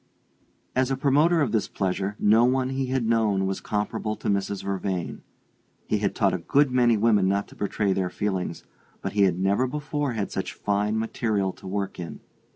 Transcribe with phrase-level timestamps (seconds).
[0.75, 4.63] As a promoter of this pleasure no one he had known was comparable to Mrs.
[4.63, 5.21] Vervain.
[5.85, 8.63] He had taught a good many women not to betray their feelings,
[9.03, 12.19] but he had never before had such fine material to work in.